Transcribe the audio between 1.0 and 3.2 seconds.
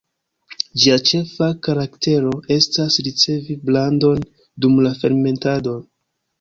ĉefa karaktero estas